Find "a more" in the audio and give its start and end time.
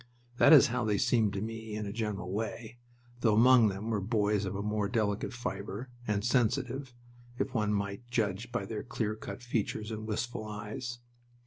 4.55-4.89